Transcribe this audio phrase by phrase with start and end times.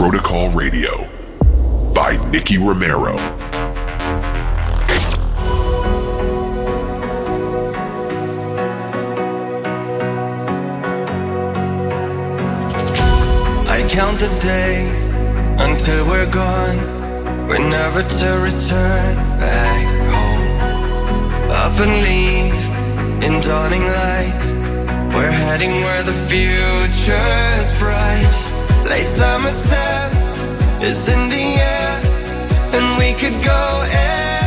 [0.00, 1.06] Protocol Radio
[1.92, 3.14] by Nicky Romero.
[13.68, 15.16] I count the days
[15.60, 16.78] until we're gone.
[17.46, 21.50] We're never to return back home.
[21.50, 22.70] Up and leave
[23.22, 25.14] in dawning light.
[25.14, 28.49] We're heading where the future's bright.
[28.90, 31.92] Late summer sand is in the air,
[32.74, 33.62] and we could go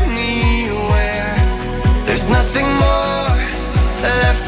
[0.04, 1.32] anywhere.
[2.06, 3.32] There's nothing more
[4.02, 4.46] left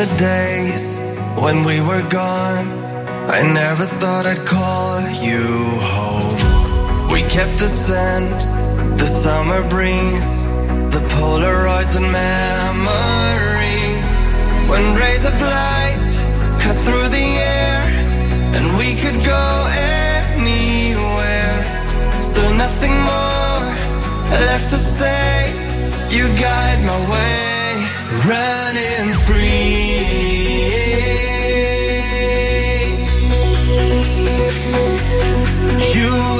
[0.00, 1.02] the days
[1.44, 2.66] when we were gone.
[3.36, 4.96] I never thought I'd call
[5.28, 5.44] you
[5.96, 6.38] home.
[7.12, 8.38] We kept the scent,
[8.96, 10.32] the summer breeze,
[10.94, 14.10] the Polaroids and memories.
[14.70, 16.10] When rays of light
[16.64, 17.80] cut through the air,
[18.56, 19.46] and we could go
[20.32, 21.56] anywhere.
[22.22, 23.64] Still nothing more
[24.48, 25.52] left to say.
[26.16, 27.49] You guide my way,
[28.12, 29.70] running free.
[35.94, 36.39] You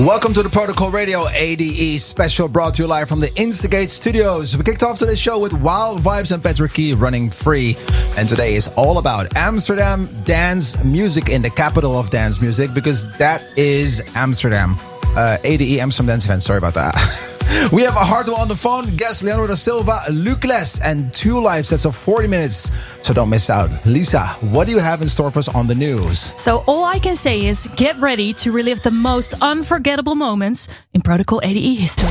[0.00, 4.56] Welcome to the Protocol Radio ADE special brought to you live from the Instigate Studios.
[4.56, 7.76] We kicked off today's show with Wild Vibes and Patrick Key running free.
[8.16, 13.12] And today is all about Amsterdam dance music in the capital of dance music because
[13.18, 14.76] that is Amsterdam.
[15.16, 17.26] Uh, ADE Amsterdam Dance Event, sorry about that.
[17.72, 21.40] we have a hard one on the phone, guest Leandro da Silva, Lucas, and two
[21.40, 22.70] live sets of 40 minutes.
[23.02, 23.70] So don't miss out.
[23.84, 26.18] Lisa, what do you have in store for us on the news?
[26.40, 31.00] So all I can say is get ready to relive the most unforgettable moments in
[31.00, 32.08] Protocol ADE history.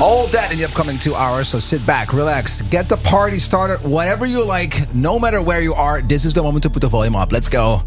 [0.00, 3.86] All that in the upcoming two hours, so sit back, relax, get the party started,
[3.86, 6.00] whatever you like, no matter where you are.
[6.00, 7.32] This is the moment to put the volume up.
[7.32, 7.82] Let's go.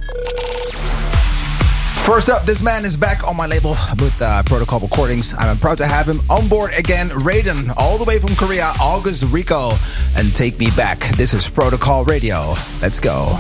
[2.06, 5.36] First up, this man is back on my label with uh, Protocol Recordings.
[5.38, 7.10] I'm proud to have him on board again.
[7.10, 9.72] Raiden, all the way from Korea, August Rico,
[10.18, 11.00] and Take Me Back.
[11.16, 12.56] This is Protocol Radio.
[12.82, 13.40] Let's go.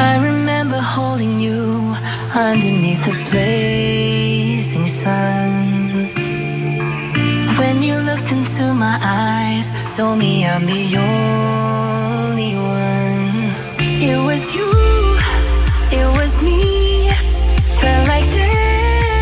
[0.00, 1.94] I remember holding you
[2.34, 3.77] underneath the blazing
[8.78, 13.50] my eyes told me I'm the only one.
[14.00, 14.70] It was you,
[15.90, 17.10] it was me.
[17.80, 19.18] Felt like destiny.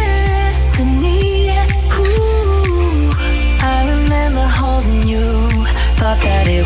[1.96, 3.14] Ooh,
[3.72, 5.26] I remember holding you,
[5.96, 6.65] thought that it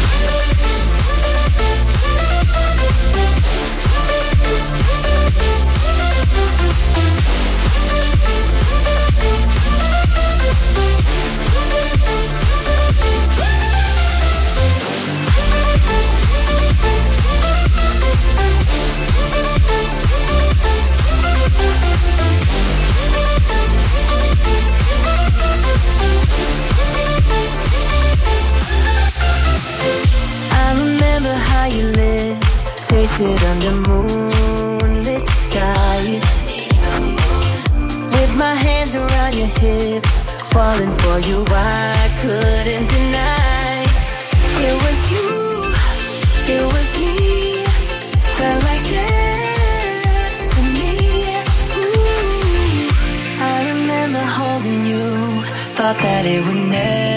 [33.21, 36.25] Tasted under moonlit skies.
[38.15, 40.13] With my hands around your hips,
[40.53, 43.85] falling for you, I couldn't deny.
[44.67, 45.29] It was you,
[46.55, 47.17] it was me,
[48.37, 50.97] felt like destiny.
[51.77, 52.89] Ooh.
[53.39, 55.07] I remember holding you,
[55.77, 57.10] thought that it would never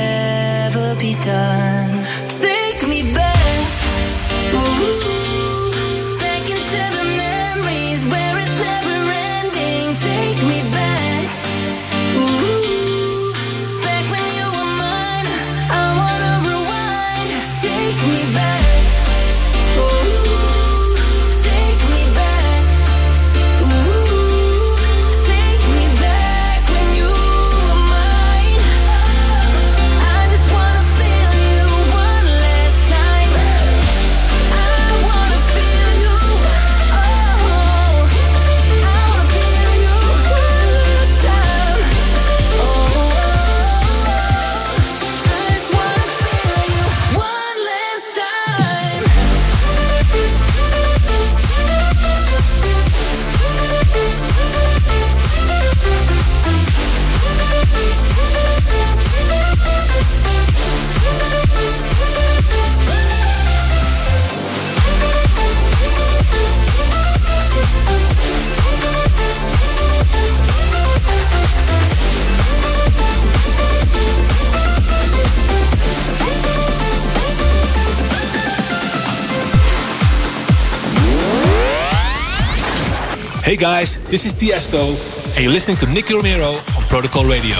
[83.64, 84.92] guys, this is Tiesto,
[85.34, 87.56] and you're listening to Nicky Romero on Protocol Radio.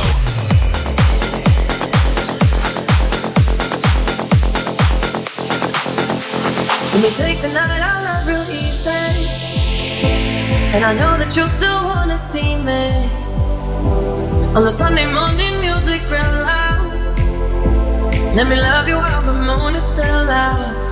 [6.93, 8.91] Let me take the night out love real easy.
[10.75, 12.85] And I know that you still wanna see me.
[14.55, 16.93] On the Sunday morning music real loud.
[18.37, 20.84] Let me love you while the moon is still out.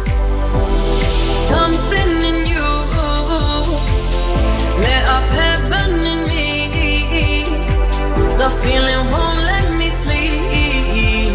[8.65, 11.33] Feeling won't let me sleep.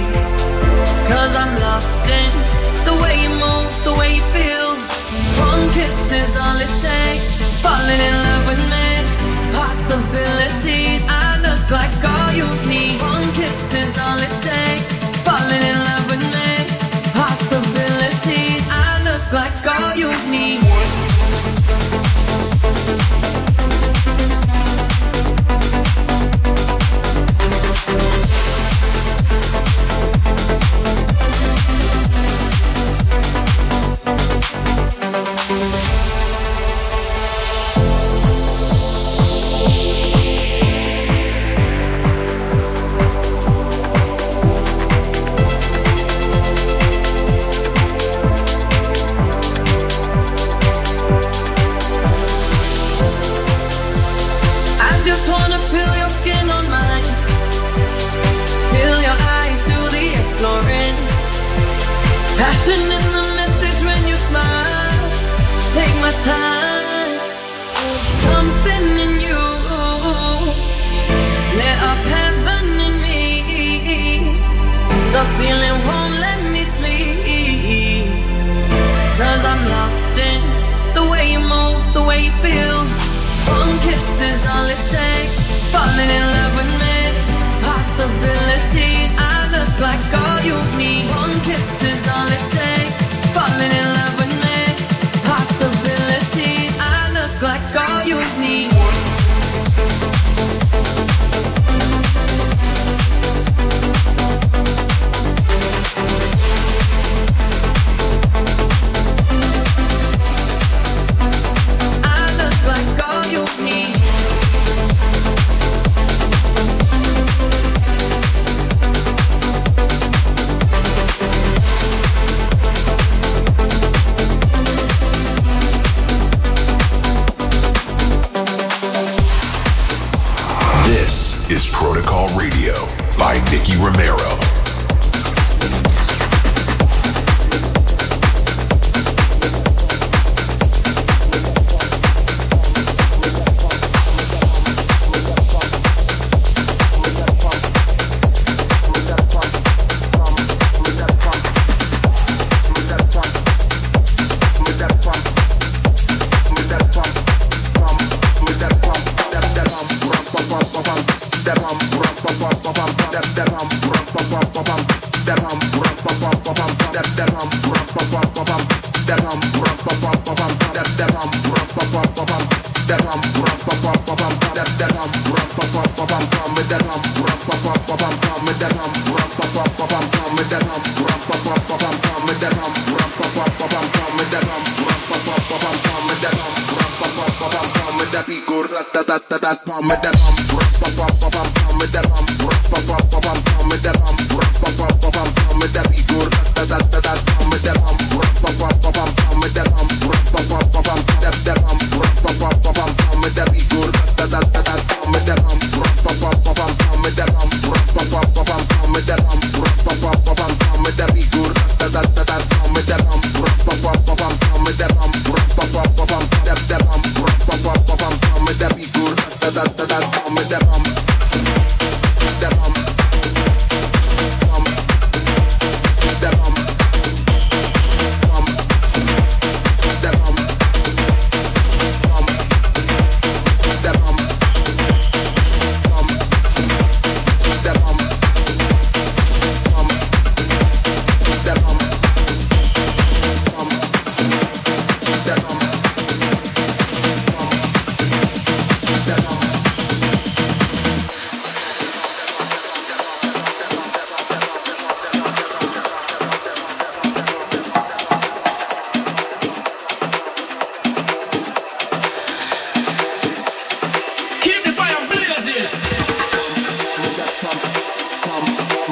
[1.09, 2.31] Cause I'm lost in
[2.87, 4.69] the way you move, the way you feel.
[5.49, 7.33] One kiss is all it takes.
[7.63, 8.87] Falling in love with me.
[9.61, 11.03] Possibilities.
[11.07, 12.97] I look like all you need.
[13.01, 14.93] One kiss is all it takes.
[15.27, 16.49] Falling in love with me.
[17.21, 18.63] Possibilities.
[18.69, 21.16] I look like all you need.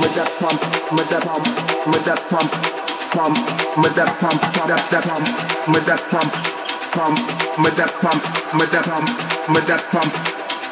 [0.04, 0.60] that pump,
[0.92, 1.48] with that pump,
[1.88, 2.52] with that pump,
[3.16, 3.36] pump,
[3.80, 4.36] with that pump,
[4.68, 5.24] that that pump,
[5.72, 6.28] with that pump,
[6.92, 7.16] pump,
[7.64, 8.20] with that pump,
[8.60, 9.08] with that pump,
[9.56, 10.12] with that pump,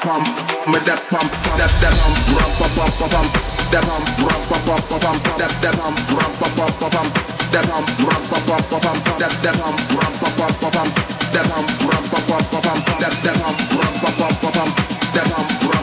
[0.04, 0.28] pump,
[0.68, 3.32] with that pump, that that pump, pump, pump, pump, pump,
[3.72, 7.10] that pump, pump, pump, pump, pump, that that pump, pump, pump, pump, pump,
[7.48, 10.92] that pump, pump, pump, pump, pump, that that pump, pump, pump, pump, pump,
[11.32, 14.72] that pump, pump, pump, pump, pump, that that pump, pump, pump, pump, pump,
[15.16, 15.83] that pump, pump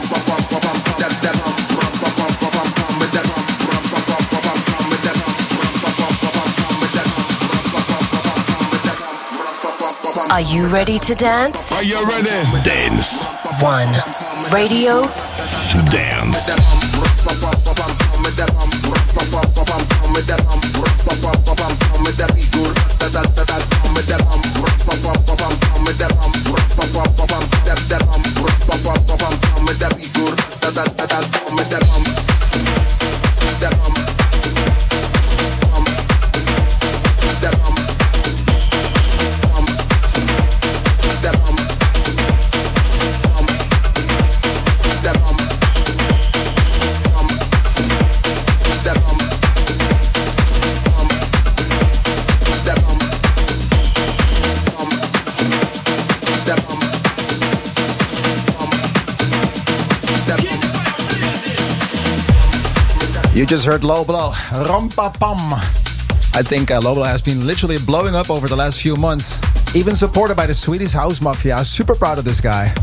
[10.69, 11.73] ready to dance?
[11.73, 12.29] Are you ready?
[12.63, 13.25] Dance.
[13.61, 13.91] One.
[14.53, 15.05] Radio.
[15.71, 15.91] To
[63.45, 63.49] dance.
[63.49, 65.53] just heard Low Blow, Rompapam.
[66.33, 69.41] I think uh, Low Blow has been literally blowing up over the last few months,
[69.75, 71.63] even supported by the Swedish House Mafia.
[71.65, 72.73] Super proud of this guy.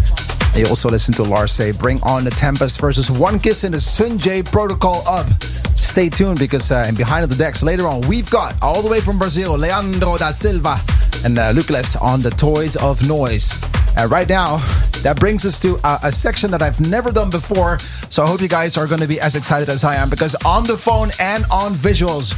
[0.54, 3.78] You also listen to Lars say, Bring on the Tempest versus One Kiss in the
[3.78, 5.28] Sunjay Protocol up.
[5.76, 9.18] Stay tuned because uh, behind the decks later on, we've got all the way from
[9.18, 10.76] Brazil, Leandro da Silva
[11.24, 13.77] and uh, Lucas on the Toys of Noise.
[13.96, 14.58] And right now,
[15.02, 17.78] that brings us to a, a, section that I've never done before.
[18.10, 20.34] So I hope you guys are going to be as excited as I am because
[20.44, 22.34] on the phone and on visuals,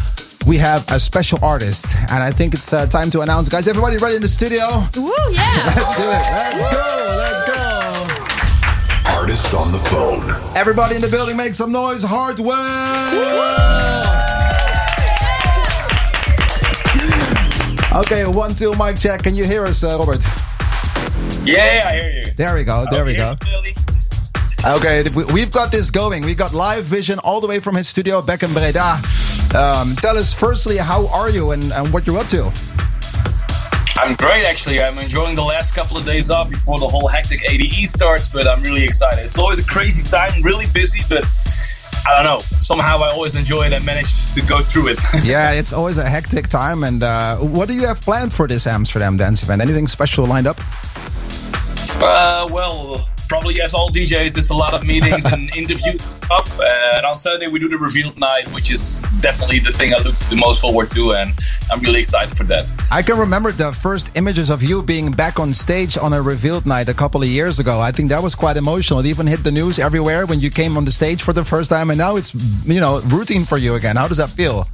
[0.47, 1.97] we have a special artist.
[2.11, 3.69] And I think it's uh, time to announce, guys.
[3.69, 4.66] Everybody ready in the studio?
[4.97, 5.73] Woo, yeah.
[5.76, 6.23] Let's do it.
[6.33, 7.16] Let's go.
[7.19, 9.16] Let's go.
[9.19, 10.57] Artist on the phone.
[10.57, 12.02] Everybody in the building, make some noise.
[12.02, 12.57] Hardwell.
[17.92, 19.23] Okay, one, two, mic check.
[19.23, 20.25] Can you hear us, uh, Robert?
[21.44, 22.32] Yeah, I hear you.
[22.32, 22.85] There we go.
[22.90, 23.37] There we go.
[24.64, 26.23] Okay, we've got this going.
[26.23, 29.00] We've got live vision all the way from his studio back in Breda.
[29.56, 32.52] Um, tell us, firstly, how are you and, and what you're up to?
[33.97, 34.80] I'm great, actually.
[34.82, 38.47] I'm enjoying the last couple of days off before the whole hectic ADE starts, but
[38.47, 39.25] I'm really excited.
[39.25, 41.25] It's always a crazy time, really busy, but
[42.06, 42.38] I don't know.
[42.61, 44.99] Somehow I always enjoy it and manage to go through it.
[45.25, 46.85] yeah, it's always a hectic time.
[46.85, 49.62] And uh, what do you have planned for this Amsterdam dance event?
[49.62, 50.59] Anything special lined up?
[52.02, 56.61] Uh, well, probably as all DJs, it's a lot of meetings and interviews and stuff.
[56.61, 60.16] And on Sunday we do the revealed night, which is definitely the thing I look
[60.30, 61.33] the most forward to, and
[61.71, 62.66] I'm really excited for that.
[62.90, 66.66] I can remember the first images of you being back on stage on a revealed
[66.66, 67.80] night a couple of years ago.
[67.80, 68.99] I think that was quite emotional.
[69.00, 71.71] It even hit the news everywhere when you came on the stage for the first
[71.71, 72.35] time, and now it's
[72.66, 73.97] you know routine for you again.
[73.97, 74.66] How does that feel?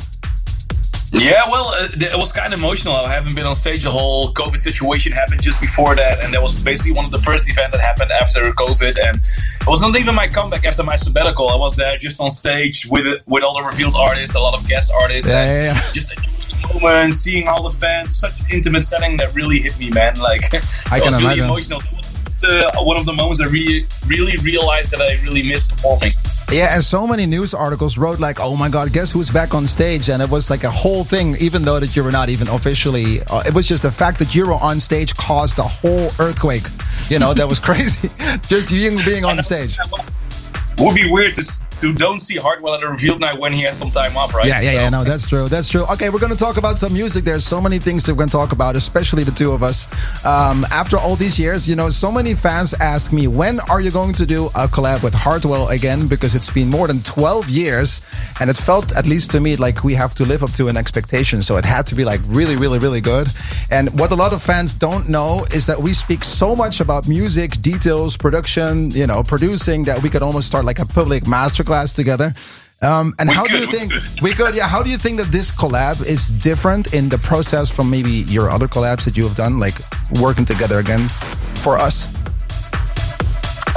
[1.13, 2.95] Yeah, well, uh, it was kind of emotional.
[2.95, 3.85] I haven't been on stage.
[3.85, 7.21] The whole COVID situation happened just before that, and that was basically one of the
[7.21, 8.97] first events that happened after COVID.
[9.07, 11.49] And it was not even my comeback after my sabbatical.
[11.49, 14.67] I was there just on stage with with all the revealed artists, a lot of
[14.67, 15.93] guest artists, yeah, yeah, yeah.
[15.93, 16.37] just enjoying
[16.73, 18.17] the moment, seeing all the fans.
[18.17, 20.19] Such intimate setting that really hit me, man.
[20.19, 20.43] Like
[20.91, 21.45] I it was really imagine.
[21.45, 21.81] emotional.
[21.81, 25.71] It was the, one of the moments I really, really realized that I really missed
[25.71, 26.13] performing.
[26.53, 29.67] Yeah, and so many news articles wrote like, "Oh my God, guess who's back on
[29.67, 32.47] stage?" And it was like a whole thing, even though that you were not even
[32.49, 33.21] officially.
[33.29, 36.67] Uh, it was just the fact that you were on stage caused a whole earthquake.
[37.09, 38.09] You know, that was crazy.
[38.49, 39.77] just you being on stage.
[39.79, 41.43] It would be weird to,
[41.79, 44.47] to don't see Hardwell at a revealed night when he has some time off, right?
[44.47, 44.89] Yeah, yeah, So- yeah.
[44.89, 45.49] No, that's true.
[45.49, 45.85] That's true.
[45.93, 47.25] Okay, we're going to talk about some music.
[47.25, 49.89] There's so many things that we're going to talk about, especially the two of us.
[50.25, 53.91] Um, after all these years, you know, so many fans ask me, when are you
[53.91, 56.07] going to do a collab with Hardwell again?
[56.09, 58.01] Because it's been more than 12 years,
[58.41, 60.77] and it felt, at least to me, like we have to live up to an
[60.77, 61.43] expectation.
[61.43, 63.29] So it had to be like really, really, really good.
[63.71, 67.07] And what a lot of fans don't know is that we speak so much about
[67.09, 71.27] music, details, production, you know, producing that we could almost start like a public
[71.67, 72.35] masterclass together.
[72.83, 74.55] Um, and We how do you think we could?
[74.55, 74.69] Yeah.
[74.69, 78.51] How do you think that this collab is different in the process from maybe your
[78.51, 79.75] other collabs that you have done, like
[80.21, 81.09] working together again
[81.55, 82.15] for us?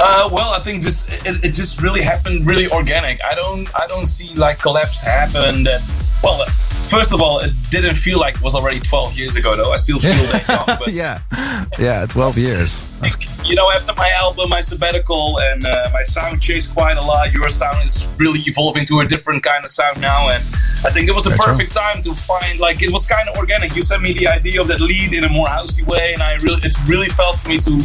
[0.02, 3.20] Uh, well, I think this it, it just really happened really organic.
[3.24, 5.80] I don't I don't see like collapse happen that
[6.22, 6.44] well.
[6.90, 9.70] First of all, it didn't feel like it was already 12 years ago though.
[9.70, 11.20] I still feel that young, but yeah,
[11.78, 12.82] yeah, 12 years.
[13.44, 17.32] You know, after my album, my sabbatical, and uh, my sound changed quite a lot.
[17.32, 20.42] Your sound is really evolving to a different kind of sound now, and
[20.84, 23.36] I think it was a That's perfect time to find like it was kind of
[23.36, 23.76] organic.
[23.76, 26.34] You sent me the idea of that lead in a more housey way, and I
[26.42, 27.80] really it's really felt for me to.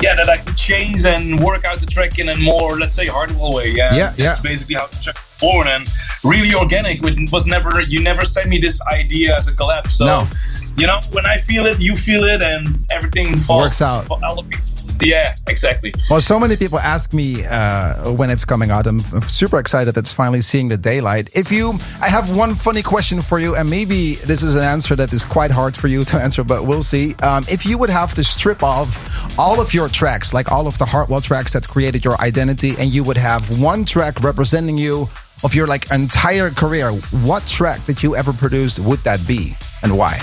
[0.00, 3.04] Yeah, that I could change and work out the track in a more, let's say,
[3.06, 3.70] hardware way.
[3.72, 4.24] Yeah, Yeah, yeah.
[4.26, 5.88] That's basically how the track born and
[6.24, 7.04] really organic.
[7.04, 9.90] It was never, you never sent me this idea as a collab.
[9.90, 10.28] So, No.
[10.76, 14.10] you know, when I feel it, you feel it, and everything falls Works out.
[14.10, 14.70] all the pieces.
[15.02, 15.94] Yeah, exactly.
[16.10, 18.86] Well, so many people ask me uh, when it's coming out.
[18.86, 21.30] I'm super excited that's finally seeing the daylight.
[21.34, 21.72] If you,
[22.02, 25.24] I have one funny question for you, and maybe this is an answer that is
[25.24, 27.14] quite hard for you to answer, but we'll see.
[27.22, 28.90] Um, if you would have to strip off
[29.38, 32.92] all of your tracks, like all of the Hardwell tracks that created your identity, and
[32.92, 35.08] you would have one track representing you
[35.44, 36.92] of your like entire career,
[37.24, 40.18] what track that you ever produced would that be, and why?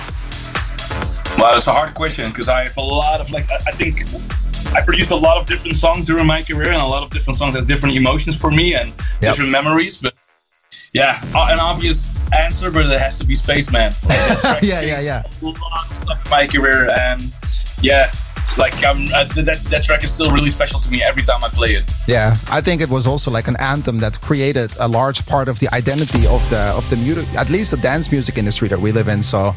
[1.37, 4.05] Well, it's a hard question because I have a lot of like I I think
[4.75, 7.37] I produced a lot of different songs during my career, and a lot of different
[7.37, 10.01] songs has different emotions for me and different memories.
[10.01, 10.13] But
[10.93, 13.91] yeah, an obvious answer, but it has to be Spaceman.
[14.61, 15.23] Yeah, yeah, yeah.
[15.41, 17.21] A lot of stuff in my career, and
[17.81, 18.11] yeah,
[18.57, 21.43] like um, uh, th- that that track is still really special to me every time
[21.43, 21.91] I play it.
[22.07, 25.59] Yeah, I think it was also like an anthem that created a large part of
[25.59, 28.91] the identity of the of the music, at least the dance music industry that we
[28.91, 29.21] live in.
[29.21, 29.53] So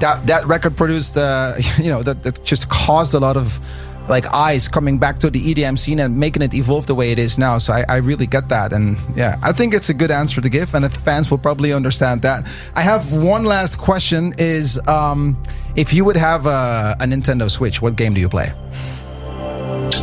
[0.00, 3.60] that that record produced, uh, you know, that, that just caused a lot of
[4.08, 7.18] like eyes coming back to the EDM scene and making it evolve the way it
[7.18, 7.58] is now.
[7.58, 10.48] So I, I really get that, and yeah, I think it's a good answer to
[10.48, 12.48] give, and the fans will probably understand that.
[12.74, 15.40] I have one last question: Is um,
[15.76, 18.52] if you would have a, a Nintendo Switch, what game do you play?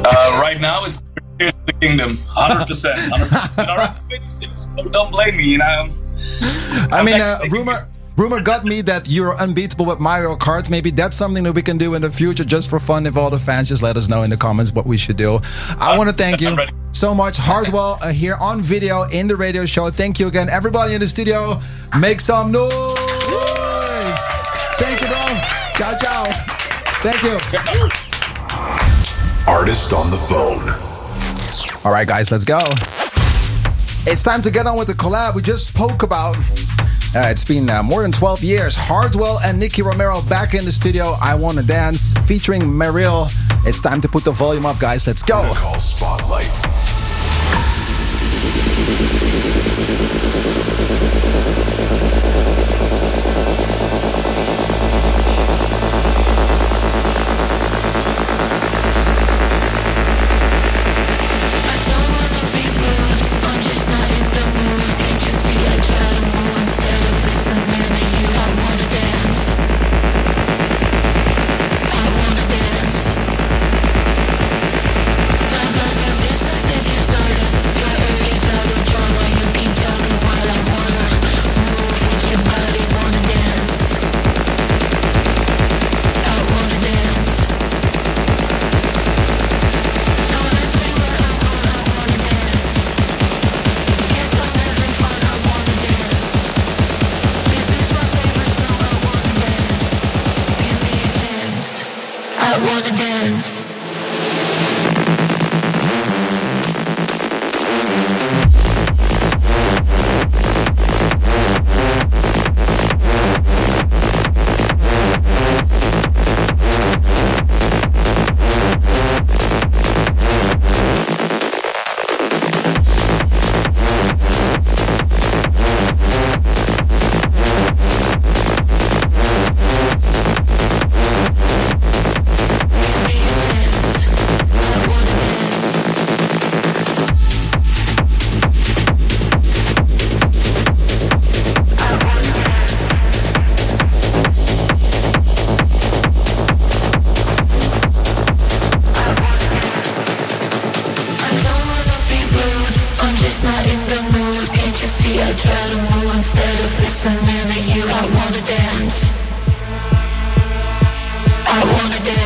[0.02, 1.02] Uh, right now, it's
[1.38, 3.00] Tears of the Kingdom, hundred percent.
[4.92, 5.90] Don't blame me, you know.
[6.92, 7.74] I mean, uh, rumor
[8.20, 10.70] rumor got me that you're unbeatable with Mario Kart.
[10.70, 13.06] Maybe that's something that we can do in the future just for fun.
[13.06, 15.40] If all the fans just let us know in the comments what we should do.
[15.80, 16.58] I want to thank you
[16.92, 19.90] so much, Hardwell, uh, here on video in the radio show.
[19.90, 21.60] Thank you again, everybody in the studio.
[21.98, 22.70] Make some noise.
[24.78, 25.24] Thank you, bro.
[25.76, 26.26] Ciao, ciao.
[27.02, 27.38] Thank you.
[29.48, 31.86] Artist on the phone.
[31.86, 32.60] All right, guys, let's go.
[34.06, 36.36] It's time to get on with the collab we just spoke about.
[37.16, 38.76] Uh, it's been uh, more than 12 years.
[38.76, 41.16] Hardwell and Nicky Romero back in the studio.
[41.20, 43.28] I Wanna Dance featuring Mariel.
[43.66, 45.08] It's time to put the volume up, guys.
[45.08, 45.52] Let's go.
[45.80, 46.50] Spotlight.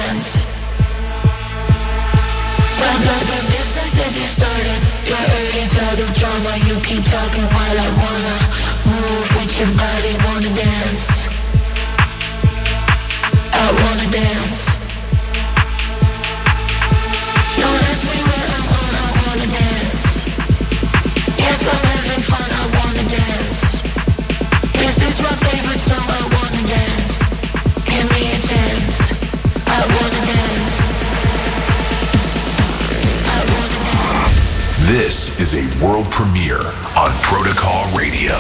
[0.04, 0.46] silence.
[2.78, 4.80] Blah blah blah, business that you started.
[5.10, 5.63] Your early
[6.04, 8.36] of drama, you keep talking while I wanna
[8.96, 11.06] move with your body, wanna dance.
[13.54, 14.73] I wanna dance.
[35.56, 36.66] a world premiere
[36.98, 38.39] on Protocol Radio.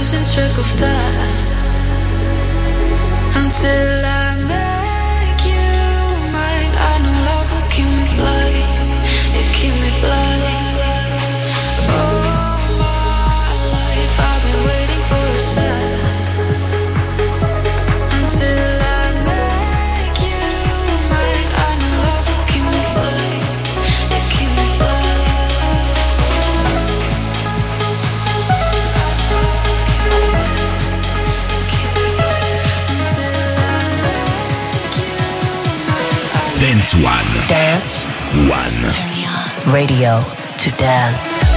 [0.00, 1.46] losing track of time.
[3.36, 4.29] Until I
[37.02, 37.48] One.
[37.48, 38.04] Dance.
[38.48, 39.72] One.
[39.72, 40.22] Radio
[40.58, 41.49] to dance.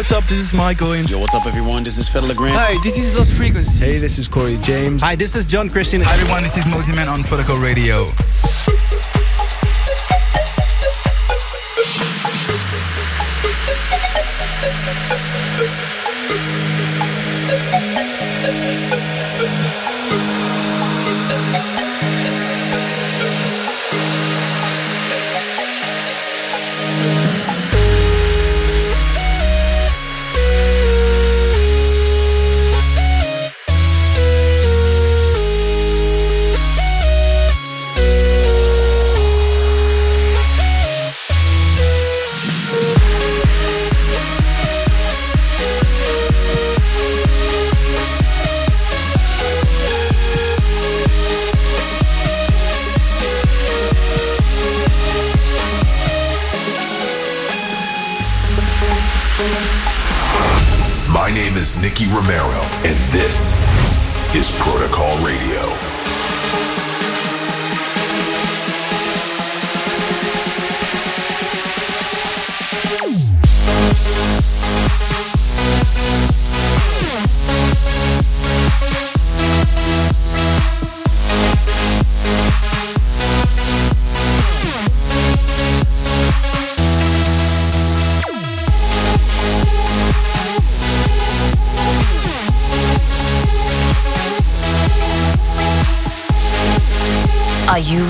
[0.00, 0.24] what's up?
[0.24, 0.96] This is Michael.
[0.96, 1.84] Yo, what's up, everyone?
[1.84, 2.56] This is Fiddler Grant.
[2.56, 3.78] Hi, this is Lost Frequencies.
[3.78, 5.02] Hey, this is Corey James.
[5.02, 6.00] Hi, this is John Christian.
[6.00, 6.42] Hi, everyone.
[6.42, 8.10] This is Mosimann on Protocol Radio.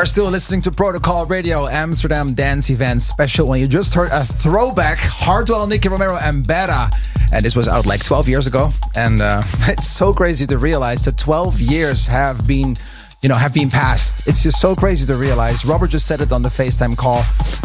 [0.00, 4.24] Are still listening to Protocol Radio Amsterdam Dance Event Special when you just heard a
[4.24, 6.90] throwback Hardwell, Nicky Romero, and Beta.
[7.30, 8.70] And this was out like 12 years ago.
[8.94, 12.78] And uh, it's so crazy to realize that 12 years have been
[13.20, 14.26] you know, have been passed.
[14.26, 15.66] It's just so crazy to realize.
[15.66, 17.18] Robert just said it on the FaceTime call.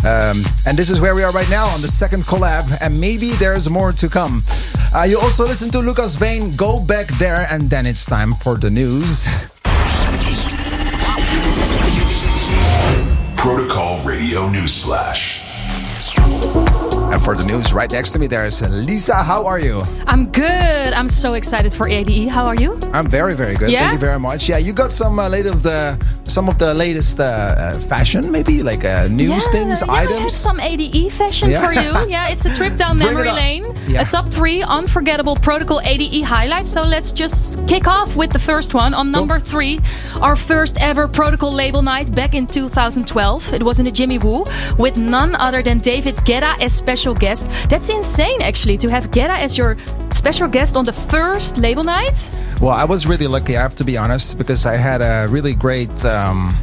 [0.03, 2.65] Um, and this is where we are right now on the second collab.
[2.81, 4.43] And maybe there's more to come.
[4.93, 7.47] Uh, you also listen to Lucas Vane, Go Back There.
[7.49, 9.25] And then it's time for the news.
[13.45, 15.44] Protocol Radio Newsflash.
[17.15, 19.15] And for the news, right next to me, there's Lisa.
[19.15, 19.81] How are you?
[20.05, 20.91] I'm good.
[20.93, 22.27] I'm so excited for ADE.
[22.27, 22.77] How are you?
[22.91, 23.69] I'm very, very good.
[23.71, 23.79] Yeah?
[23.79, 24.49] Thank you very much.
[24.49, 28.29] Yeah, you got some uh, late of the some of the latest uh, uh, fashion,
[28.31, 31.65] maybe like uh, news yeah, things, yeah, I have some ADE fashion Yeah.
[31.65, 31.91] for you.
[32.15, 33.65] Yeah, it's a trip down memory lane.
[33.87, 34.01] Yeah.
[34.01, 36.69] A top three unforgettable protocol ADE highlights.
[36.69, 38.93] So let's just kick off with the first one.
[38.93, 39.79] On number three,
[40.21, 43.53] our first ever protocol label night back in 2012.
[43.53, 44.43] It was in the Jimmy Woo
[44.77, 47.47] with none other than David Guetta as special guest.
[47.69, 49.77] That's insane, actually, to have Guetta as your
[50.11, 52.31] special guest on the first label night.
[52.61, 55.53] Well, I was really lucky, I have to be honest, because I had a really
[55.53, 56.05] great.
[56.05, 56.55] Um,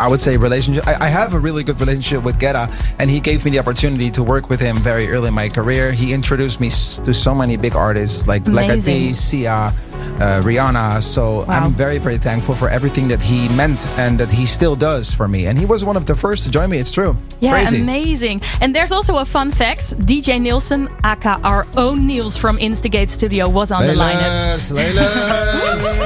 [0.00, 0.86] I would say relationship.
[0.86, 4.10] I, I have a really good relationship with Guetta, and he gave me the opportunity
[4.12, 5.92] to work with him very early in my career.
[5.92, 6.68] He introduced me
[7.04, 8.84] to so many big artists like Black Eyed.
[8.84, 9.72] Peas, Sia,
[10.20, 11.02] uh, Rihanna.
[11.02, 15.12] So I'm very, very thankful for everything that he meant and that he still does
[15.12, 15.46] for me.
[15.46, 16.78] And he was one of the first to join me.
[16.78, 17.16] It's true.
[17.40, 17.80] Yeah, Crazy.
[17.80, 18.42] amazing.
[18.60, 19.96] And there's also a fun fact.
[20.06, 24.70] DJ Nielsen, aka our own Niels from Instigate Studio, was on the lineup.
[24.70, 25.96] Leyless, Leyless,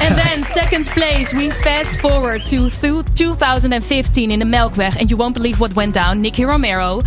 [0.00, 5.16] And then second place, we fast forward to thu- 2015 in the Melkweg, and you
[5.16, 6.22] won't believe what went down.
[6.22, 7.02] Nicky Romero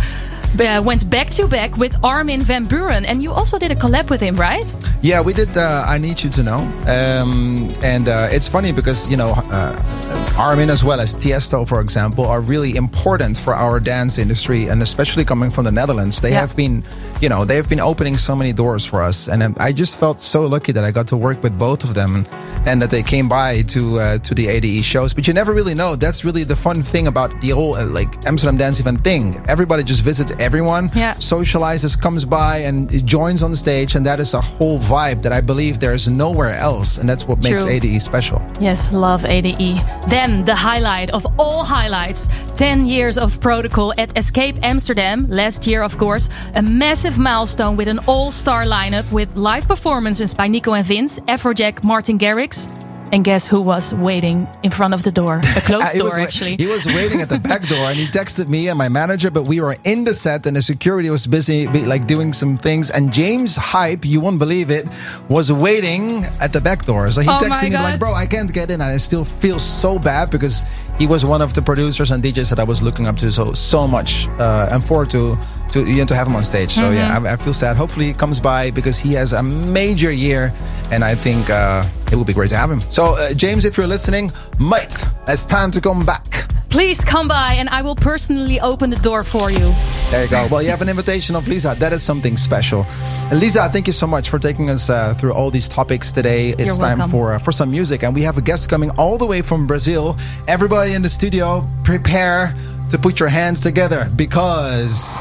[0.60, 4.10] uh, went back to back with Armin van Buuren, and you also did a collab
[4.10, 4.66] with him, right?
[5.02, 5.56] Yeah, we did.
[5.56, 10.34] Uh, I need you to know, um, and uh, it's funny because you know uh,
[10.36, 14.82] Armin as well as Tiesto, for example, are really important for our dance industry, and
[14.82, 16.40] especially coming from the Netherlands, they Yeah.
[16.40, 16.82] have been,
[17.20, 20.20] you know, they have been opening so many doors for us, and I just felt
[20.20, 22.24] so lucky that I got to work with both of them,
[22.66, 25.14] and that they came by to uh, to the ADE shows.
[25.14, 25.96] But you never really know.
[25.96, 29.36] That's really the fun thing about the whole uh, like Amsterdam Dance Event thing.
[29.48, 31.14] Everybody just visits everyone, Yeah.
[31.18, 35.42] socializes, comes by, and joins on stage, and that is a whole vibe that I
[35.50, 37.72] believe there is nowhere else, and that's what makes True.
[37.74, 38.40] ADE special.
[38.60, 39.72] Yes, love ADE.
[40.08, 45.26] Then the highlight of all highlights 10 years of protocol at Escape Amsterdam.
[45.28, 50.32] Last year, of course, a massive milestone with an all star lineup with live performances
[50.34, 52.68] by Nico and Vince, Afrojack, Martin Garrix.
[53.10, 55.40] And guess who was waiting in front of the door?
[55.56, 56.56] A closed door, was actually.
[56.56, 59.30] He was waiting at the back door, and he texted me and my manager.
[59.30, 62.90] But we were in the set, and the security was busy, like doing some things.
[62.90, 64.86] And James Hype, you won't believe it,
[65.28, 67.10] was waiting at the back door.
[67.10, 67.82] So he Oh texted me God.
[67.82, 70.64] like, "Bro, I can't get in," and I still feel so bad because
[70.98, 73.52] he was one of the producers and DJs that I was looking up to so
[73.54, 75.38] so much, uh, and forward to.
[75.84, 76.72] To, to have him on stage.
[76.72, 77.26] So, yeah, Mm-hmm.
[77.26, 77.76] I, I feel sad.
[77.76, 80.52] Hopefully, he comes by because he has a major year,
[80.90, 82.80] and I think uh, it would be great to have him.
[82.90, 86.24] So, uh, James, if you're listening, mate, it's time to come back.
[86.70, 89.72] Please come by and I will personally open the door for you.
[90.10, 90.46] There you go.
[90.50, 91.74] Well, you have an invitation of Lisa.
[91.78, 92.84] That is something special.
[93.30, 96.50] And Lisa, thank you so much for taking us uh, through all these topics today.
[96.50, 97.10] It's You're time welcome.
[97.10, 99.66] for uh, for some music, and we have a guest coming all the way from
[99.66, 100.14] Brazil.
[100.46, 102.54] Everybody in the studio, prepare
[102.90, 105.20] to put your hands together because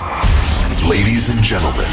[0.89, 1.83] Ladies and gentlemen,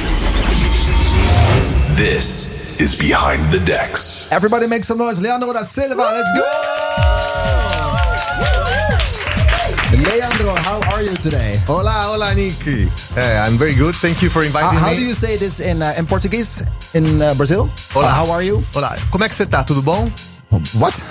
[1.97, 4.31] this is Behind the Decks.
[4.31, 5.21] Everybody make some noise.
[5.21, 6.45] Leandro da Silva, let's go!
[9.99, 11.57] Leandro, how are you today?
[11.67, 12.87] Hola, hola, Nicky.
[13.17, 13.97] Hey, I'm very good.
[13.97, 14.95] Thank you for inviting uh, how me.
[14.95, 16.63] How do you say this in, uh, in Portuguese
[16.95, 17.69] in uh, Brazil?
[17.91, 18.07] Hola.
[18.07, 18.63] how are you?
[18.73, 18.97] Hola.
[19.11, 19.65] Como é que você tá?
[19.65, 20.09] Tudo bom?
[20.79, 21.03] What?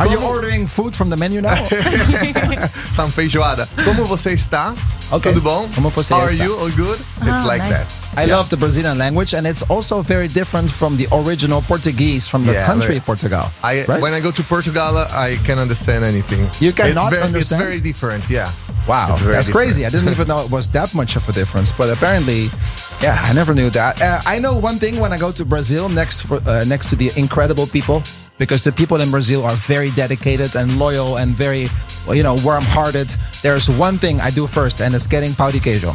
[0.00, 1.54] Are you ordering food from the menu now?
[2.90, 3.68] Some um feijoada.
[3.84, 4.74] Como você está?
[5.12, 5.32] okay.
[5.32, 5.68] tudo bom?
[5.74, 6.44] Como você How are está?
[6.44, 6.56] you?
[6.56, 6.98] All good?
[7.20, 7.84] Ah, it's like nice.
[7.84, 8.00] that.
[8.16, 8.36] I yeah.
[8.36, 12.52] love the Brazilian language, and it's also very different from the original Portuguese from the
[12.52, 12.98] yeah, country.
[13.00, 13.44] Portugal.
[13.62, 14.02] I, right?
[14.02, 16.48] When I go to Portugal, I can understand anything.
[16.60, 17.62] You cannot it's very, understand.
[17.62, 18.28] It's very different.
[18.28, 18.50] Yeah.
[18.88, 19.50] Wow, that's different.
[19.52, 19.86] crazy.
[19.86, 22.48] I didn't even know it was that much of a difference, but apparently,
[23.00, 24.00] yeah, I never knew that.
[24.02, 26.96] Uh, I know one thing when I go to Brazil next for, uh, next to
[26.96, 28.02] the incredible people
[28.38, 31.68] because the people in Brazil are very dedicated and loyal and very
[32.12, 33.14] you know, warm-hearted.
[33.42, 35.92] There's one thing I do first, and it's getting pão de queijo.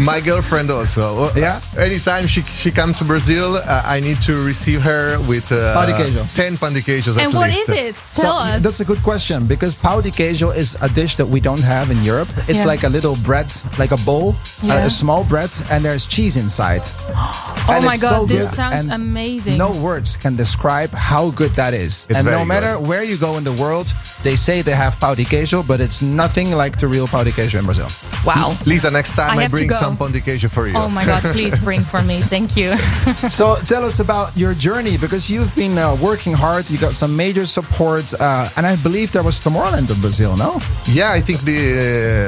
[0.00, 1.30] My girlfriend also.
[1.34, 1.60] Yeah.
[1.76, 5.74] Uh, anytime she she comes to Brazil, uh, I need to receive her with uh,
[5.74, 6.34] pão de queijo.
[6.34, 7.16] ten pão de queijos.
[7.18, 7.68] And what least.
[7.68, 7.94] is it?
[8.14, 8.62] Tell so, us.
[8.62, 11.90] That's a good question because pão de queijo is a dish that we don't have
[11.90, 12.28] in Europe.
[12.48, 12.66] It's yeah.
[12.66, 14.86] like a little bread, like a bowl, yeah.
[14.86, 16.82] a small bread, and there's cheese inside.
[17.08, 18.54] oh and my god, so this good.
[18.54, 19.58] sounds and amazing.
[19.58, 22.06] No words can describe how good that is.
[22.08, 22.88] It's and no matter good.
[22.88, 23.92] where you go in the world,
[24.22, 27.24] they say they have have pão de queijo, but it's nothing like the real pão
[27.24, 27.88] de queijo in Brazil.
[28.24, 28.56] Wow.
[28.64, 30.74] Lisa, next time I, I bring some pão de queijo for you.
[30.76, 32.20] Oh my God, please bring for me.
[32.20, 32.70] Thank you.
[33.30, 37.14] so tell us about your journey because you've been uh, working hard, you got some
[37.16, 40.60] major support, uh, and I believe there was Tomorrowland in Brazil, no?
[40.86, 41.62] Yeah, I think the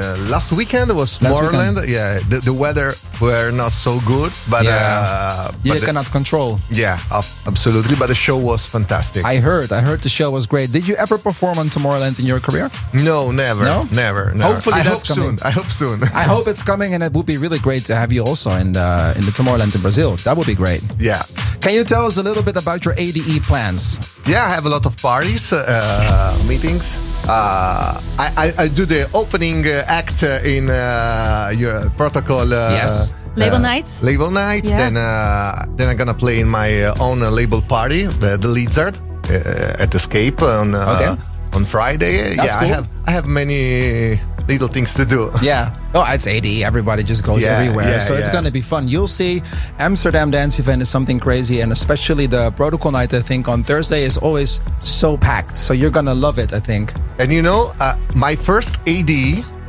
[0.03, 1.75] uh, last weekend was Tomorrowland.
[1.75, 1.89] Weekend.
[1.89, 6.11] Yeah, the, the weather were not so good, but yeah, uh, but you cannot the,
[6.11, 6.59] control.
[6.69, 6.97] Yeah,
[7.45, 7.95] absolutely.
[7.95, 9.23] But the show was fantastic.
[9.23, 10.71] I heard, I heard the show was great.
[10.71, 12.69] Did you ever perform on Tomorrowland in your career?
[12.93, 13.85] No, never, no?
[13.93, 14.33] never.
[14.33, 14.53] never.
[14.53, 15.37] Hopefully, I that's hope coming.
[15.37, 15.47] Soon.
[15.47, 16.03] I hope soon.
[16.21, 18.73] I hope it's coming, and it would be really great to have you also in
[18.73, 20.15] the in the Tomorrowland in Brazil.
[20.25, 20.81] That would be great.
[20.99, 21.21] Yeah.
[21.61, 23.99] Can you tell us a little bit about your ADE plans?
[24.25, 26.97] Yeah, I have a lot of parties, uh, meetings.
[27.27, 33.10] Uh, I, I, I, do the opening uh, act uh, in uh, your protocol yes.
[33.35, 33.99] Label eh, night.
[34.03, 34.65] Label night.
[34.65, 34.77] Yeah.
[34.77, 38.97] Then uh, then I'm gonna play in my uh, own uh, label party, the Lizard,
[39.29, 41.15] at Escape on okay.
[41.53, 42.35] on Friday.
[42.35, 42.67] That's yeah, cool.
[42.67, 45.31] I have I have many little things to do.
[45.41, 45.75] Yeah.
[45.93, 46.45] Oh, it's AD.
[46.45, 47.87] Everybody just goes yeah, everywhere.
[47.87, 48.19] Yeah, so yeah.
[48.19, 48.87] it's going to be fun.
[48.87, 49.41] You'll see
[49.79, 51.61] Amsterdam Dance Event is something crazy.
[51.61, 55.57] And especially the protocol night, I think, on Thursday is always so packed.
[55.57, 56.93] So you're going to love it, I think.
[57.19, 59.09] And you know, uh, my first AD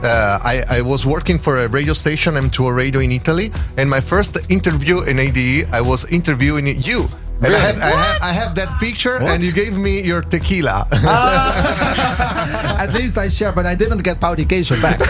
[0.03, 4.01] uh, I, I, was working for a radio station, M2 Radio in Italy, and my
[4.01, 7.09] first interview in ADE, I was interviewing you.
[7.43, 7.57] Really?
[7.57, 9.33] I, have, I, have, I, have, that picture, what?
[9.33, 10.87] and you gave me your tequila.
[10.93, 15.01] Uh, at least I share, but I didn't get pão de queijo back.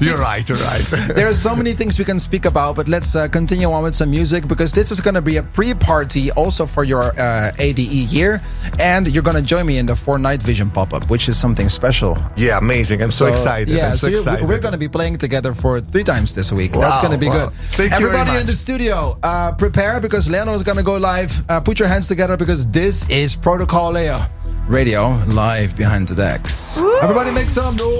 [0.00, 0.82] you're right, you're right.
[1.14, 3.94] there are so many things we can speak about, but let's uh, continue on with
[3.94, 7.52] some music because this is going to be a pre party also for your uh,
[7.60, 8.42] ADE year.
[8.80, 11.38] And you're going to join me in the Four Night Vision pop up, which is
[11.38, 12.18] something special.
[12.36, 13.02] Yeah, amazing.
[13.02, 13.68] I'm so, so excited.
[13.68, 14.48] Yeah, I'm so, so excited.
[14.48, 16.74] We're going to be playing together for three times this week.
[16.74, 17.46] Wow, That's going to be wow.
[17.46, 17.54] good.
[17.54, 21.60] Thank Everybody in the studio, uh, prepare because Leonard is going to go live uh,
[21.60, 24.28] put your hands together because this is Protocol Layer
[24.68, 26.80] Radio live behind the decks.
[26.80, 26.98] Woo!
[26.98, 27.94] Everybody make some noise.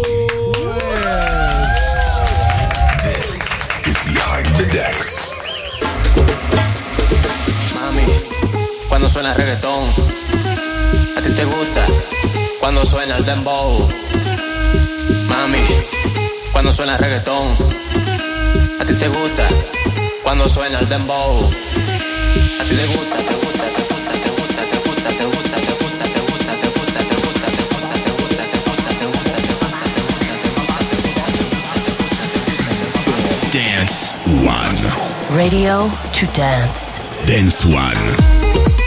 [3.04, 3.40] This
[3.86, 5.30] is Behind the Decks.
[7.74, 8.06] Mami,
[8.88, 9.84] cuando suena reggaetón,
[11.16, 11.86] a ti te gusta.
[12.58, 13.88] Cuando suena el dembow.
[15.28, 15.62] Mami,
[16.52, 17.46] cuando suena reggaetón,
[18.80, 19.48] a ti te gusta.
[20.24, 21.48] Cuando suena el dembow.
[33.52, 34.08] Dance
[34.44, 35.36] One.
[35.36, 36.98] Radio to Dance.
[37.26, 38.85] Dance One.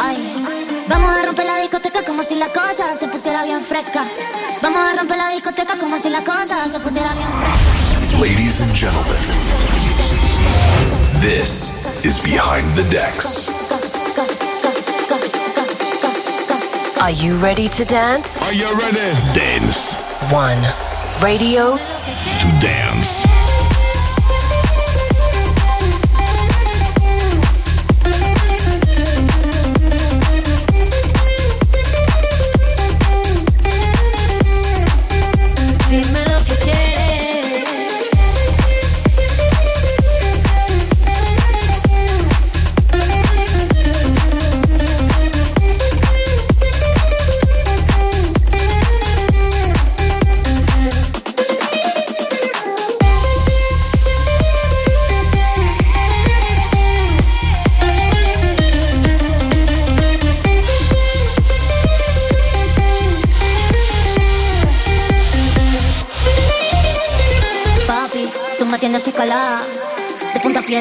[0.00, 0.34] Ay.
[0.88, 4.04] Vamos a romper la discoteca como si la cosa se pusiera bien fresca.
[4.62, 8.20] Vamos a romper la discoteca como si la cosa se pusiera bien fresca.
[8.20, 9.22] Ladies and gentlemen,
[11.20, 11.72] this
[12.04, 13.48] is Behind the Decks.
[17.00, 18.46] Are you ready to dance?
[18.46, 19.14] Are you ready?
[19.32, 19.96] Dance
[20.30, 20.60] One.
[21.22, 23.49] Radio to dance.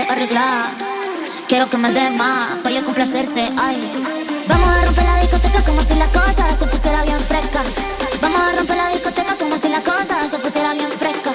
[0.10, 0.72] Arreglada.
[1.48, 3.78] Quiero que me des más, pa' yo complacerte, ay.
[4.48, 7.64] Vamos a romper la discoteca como si la cosa se pusiera bien fresca.
[8.22, 11.32] Vamos a romper la discoteca como si la cosa se pusiera bien fresca.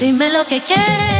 [0.00, 1.17] Dime lo que quieres.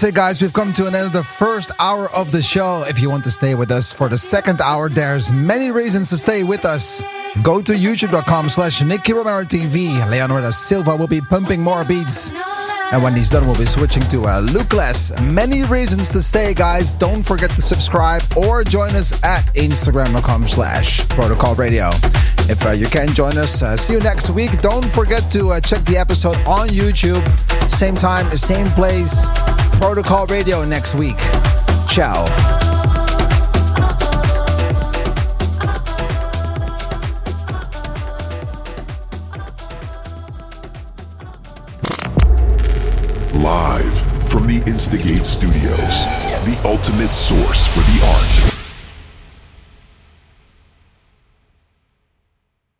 [0.00, 0.40] That's it, guys.
[0.40, 2.84] We've come to an end of the first hour of the show.
[2.88, 6.16] If you want to stay with us for the second hour, there's many reasons to
[6.16, 7.04] stay with us.
[7.42, 9.90] Go to youtube.com slash Nicky Romero TV.
[10.08, 12.32] Leandro da Silva will be pumping more beats.
[12.92, 15.12] And when he's done, we'll be switching to uh, Luke Less.
[15.20, 16.94] Many reasons to stay, guys.
[16.94, 21.90] Don't forget to subscribe or join us at Instagram.com slash Protocol Radio.
[22.48, 24.62] If uh, you can join us, uh, see you next week.
[24.62, 27.22] Don't forget to uh, check the episode on YouTube.
[27.70, 29.28] Same time, same place.
[29.80, 31.16] Protocol Radio next week.
[31.88, 32.24] Ciao.
[43.32, 46.04] Live from the Instigate Studios,
[46.44, 48.59] the ultimate source for the art